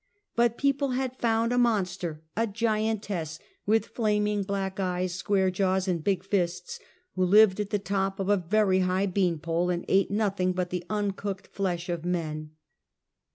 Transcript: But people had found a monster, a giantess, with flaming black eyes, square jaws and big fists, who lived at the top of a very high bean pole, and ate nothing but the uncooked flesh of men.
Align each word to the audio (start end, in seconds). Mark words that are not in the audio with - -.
But 0.35 0.57
people 0.57 0.93
had 0.97 1.19
found 1.19 1.53
a 1.53 1.59
monster, 1.59 2.23
a 2.35 2.47
giantess, 2.47 3.37
with 3.67 3.85
flaming 3.89 4.41
black 4.41 4.79
eyes, 4.79 5.13
square 5.13 5.51
jaws 5.51 5.87
and 5.87 6.03
big 6.03 6.23
fists, 6.25 6.79
who 7.13 7.23
lived 7.23 7.59
at 7.59 7.69
the 7.69 7.77
top 7.77 8.19
of 8.19 8.27
a 8.27 8.35
very 8.35 8.79
high 8.79 9.05
bean 9.05 9.37
pole, 9.37 9.69
and 9.69 9.85
ate 9.87 10.09
nothing 10.09 10.53
but 10.53 10.71
the 10.71 10.83
uncooked 10.89 11.45
flesh 11.45 11.87
of 11.87 12.03
men. 12.03 12.49